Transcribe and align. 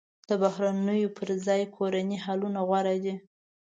د 0.29 0.31
بهرنیو 0.43 1.15
پر 1.17 1.29
ځای 1.45 1.61
کورني 1.75 2.17
حلونه 2.25 2.59
غوره 2.67 2.95
دي. 3.03 3.15